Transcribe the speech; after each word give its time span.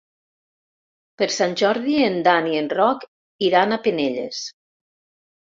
Per 1.21 1.27
Sant 1.35 1.53
Jordi 1.63 1.99
en 2.05 2.17
Dan 2.29 2.49
i 2.53 2.57
en 2.63 2.71
Roc 2.77 3.05
iran 3.51 3.71
a 3.71 3.81
Penelles. 3.87 4.43